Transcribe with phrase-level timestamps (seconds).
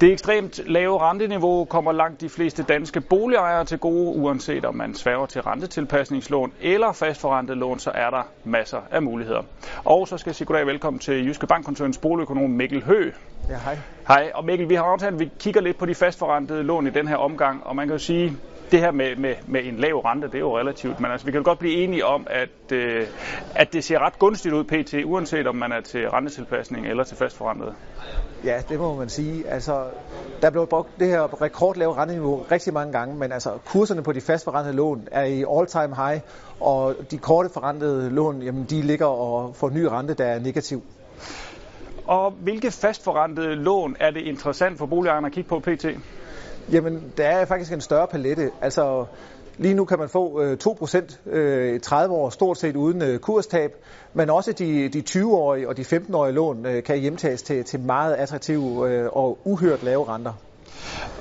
[0.00, 4.94] Det ekstremt lave renteniveau kommer langt de fleste danske boligejere til gode, uanset om man
[4.94, 9.42] sværger til rentetilpasningslån eller fastforrentet lån, så er der masser af muligheder.
[9.84, 13.10] Og så skal jeg sige goddag velkommen til Jyske Bankkoncernens boligøkonom Mikkel Hø.
[13.48, 13.78] Ja, hej.
[14.08, 16.90] Hej, og Mikkel, vi har aftalt, at vi kigger lidt på de fastforrentede lån i
[16.90, 18.36] den her omgang, og man kan jo sige,
[18.70, 21.32] det her med, med, med en lav rente, det er jo relativt, men altså, vi
[21.32, 23.06] kan jo godt blive enige om, at, øh,
[23.54, 27.16] at det ser ret gunstigt ud pt, uanset om man er til rentetilpasning eller til
[27.16, 27.74] fastforrentet.
[28.44, 29.48] Ja, det må man sige.
[29.48, 29.84] Altså,
[30.42, 34.20] der blev brugt det her rekordlave renteniveau rigtig mange gange, men altså, kurserne på de
[34.20, 36.20] fastforrentede lån er i all-time high,
[36.60, 40.82] og de korte forrentede lån, jamen, de ligger og får ny rente, der er negativ.
[42.06, 45.86] Og hvilke fastforrentede lån er det interessant for boligejerne at kigge på pt?
[46.72, 48.50] Jamen, der er faktisk en større palette.
[48.60, 49.04] Altså,
[49.58, 53.18] lige nu kan man få øh, 2% øh, i 30 år stort set uden øh,
[53.18, 53.70] kurstab,
[54.14, 58.14] men også de, de 20-årige og de 15-årige lån øh, kan hjemtages til, til meget
[58.14, 60.32] attraktive øh, og uhørt lave renter.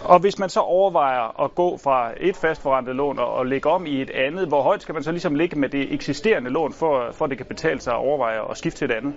[0.03, 3.85] Og hvis man så overvejer at gå fra et fastforrentet lån og, og lægge om
[3.85, 7.09] i et andet, hvor højt skal man så ligesom ligge med det eksisterende lån, for,
[7.11, 9.13] for at det kan betale sig at overveje at skifte til et andet?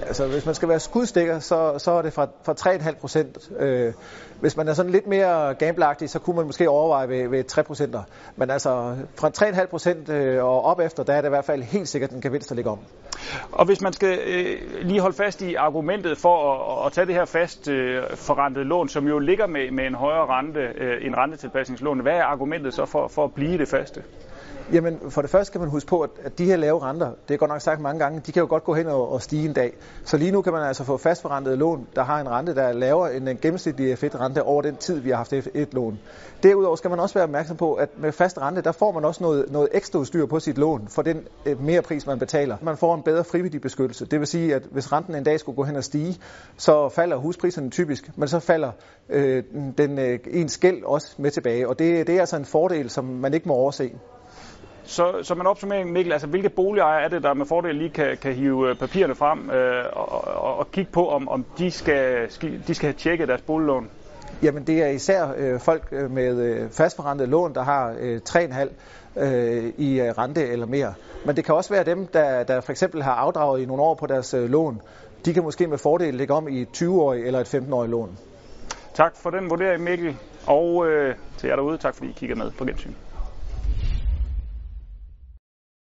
[0.00, 3.50] Altså, hvis man skal være skudstikker, så, så er det fra, fra 3,5 procent.
[3.58, 3.92] Øh,
[4.40, 7.62] hvis man er sådan lidt mere gambleragtig, så kunne man måske overveje ved, ved 3
[7.62, 8.02] procenter.
[8.36, 11.62] Men altså, fra 3,5 procent øh, og op efter, der er det i hvert fald
[11.62, 12.78] helt sikkert en gevinst at ligge om.
[13.52, 17.14] Og hvis man skal øh, lige holde fast i argumentet for at, at tage det
[17.14, 21.14] her fast øh, forrentede lån, som jo ligger med, med en højere rente øh, end
[21.14, 24.02] rentetilpasningslån, hvad er argumentet så for, for at blive det faste?
[24.72, 27.38] Jamen, for det første kan man huske på, at de her lave renter, det er
[27.38, 29.52] godt nok sagt mange gange, de kan jo godt gå hen og, og stige en
[29.52, 29.72] dag.
[30.04, 32.72] Så lige nu kan man altså få fastforrentet lån, der har en rente, der er
[32.72, 35.98] lavere end den gennemsnitlige F1-rente over den tid, vi har haft F1-lån.
[36.42, 39.22] Derudover skal man også være opmærksom på, at med fast rente, der får man også
[39.22, 42.56] noget, noget ekstra udstyr på sit lån for den øh, mere pris, man betaler.
[42.62, 44.06] Man får en bedre frivillig beskyttelse.
[44.06, 46.18] Det vil sige, at hvis renten en dag skulle gå hen og stige,
[46.56, 48.70] så falder huspriserne typisk, men så falder
[49.08, 49.42] øh,
[49.78, 51.68] den øh, ens gæld også med tilbage.
[51.68, 53.90] Og det, det er altså en fordel, som man ikke må overse.
[54.84, 58.16] Så, så man opsummerer, Mikkel, altså hvilke boligejere er det, der med fordel lige kan,
[58.22, 62.28] kan hive øh, papirerne frem øh, og, og, og kigge på, om, om de, skal,
[62.66, 63.90] de skal have tjekket deres boliglån?
[64.42, 68.68] Jamen det er især øh, folk øh, med øh, fastforrentet lån, der har øh, 3,5
[69.16, 70.94] øh, i øh, rente eller mere.
[71.24, 73.94] Men det kan også være dem, der, der for eksempel har afdraget i nogle år
[73.94, 74.80] på deres øh, lån.
[75.24, 78.18] De kan måske med fordel lægge om i et 20-årig eller et 15-årig lån.
[78.96, 80.16] Tak for den vurdering, Mikkel.
[80.46, 82.92] Og øh, til jer derude, tak fordi I kigger med på gensyn.